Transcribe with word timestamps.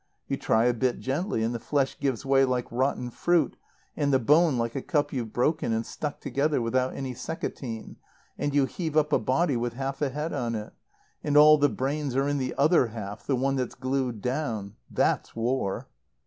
You 0.27 0.35
try 0.35 0.65
a 0.65 0.73
bit, 0.73 0.99
gently, 0.99 1.43
and 1.43 1.53
the 1.53 1.59
flesh 1.59 1.99
gives 1.99 2.25
way 2.25 2.43
like 2.43 2.65
rotten 2.71 3.11
fruit, 3.11 3.55
and 3.95 4.11
the 4.11 4.17
bone 4.17 4.57
like 4.57 4.75
a 4.75 4.81
cup 4.81 5.13
you've 5.13 5.31
broken 5.31 5.71
and 5.71 5.85
stuck 5.85 6.19
together 6.19 6.59
without 6.59 6.95
any 6.95 7.13
seccotine, 7.13 7.97
and 8.35 8.51
you 8.55 8.65
heave 8.65 8.97
up 8.97 9.13
a 9.13 9.19
body 9.19 9.55
with 9.55 9.73
half 9.73 10.01
a 10.01 10.09
head 10.09 10.33
on 10.33 10.55
it. 10.55 10.73
And 11.23 11.37
all 11.37 11.59
the 11.59 11.69
brains 11.69 12.15
are 12.15 12.27
in 12.27 12.39
the 12.39 12.55
other 12.57 12.87
half, 12.87 13.27
the 13.27 13.35
one 13.35 13.57
that's 13.57 13.75
glued 13.75 14.23
down. 14.23 14.73
That's 14.91 15.35
war. 15.35 15.87